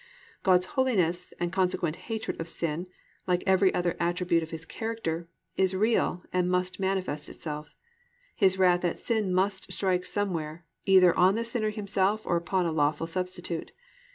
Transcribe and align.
God's 0.41 0.65
holiness 0.65 1.31
and 1.39 1.53
consequent 1.53 1.95
hatred 2.09 2.39
of 2.41 2.49
sin, 2.49 2.87
like 3.27 3.43
every 3.45 3.71
other 3.71 3.95
attribute 3.99 4.41
of 4.41 4.49
His 4.49 4.65
character, 4.65 5.27
is 5.57 5.75
real 5.75 6.23
and 6.33 6.49
must 6.49 6.79
manifest 6.79 7.29
itself. 7.29 7.75
His 8.35 8.57
wrath 8.57 8.83
at 8.83 8.97
sin 8.97 9.31
must 9.31 9.71
strike 9.71 10.05
somewhere, 10.07 10.65
either 10.85 11.15
on 11.15 11.35
the 11.35 11.43
sinner 11.43 11.69
himself 11.69 12.25
or 12.25 12.35
upon 12.35 12.65
a 12.65 12.71
lawful 12.71 13.05
substitute. 13.05 13.73